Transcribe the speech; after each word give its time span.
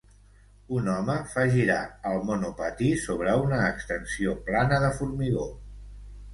Un 0.77 0.87
home 0.93 1.17
fa 1.33 1.43
girar 1.57 1.81
el 2.13 2.25
monopatí 2.31 2.89
sobre 3.03 3.37
una 3.45 3.63
extensió 3.69 4.37
plana 4.51 4.83
de 4.89 4.93
formigó. 4.99 5.49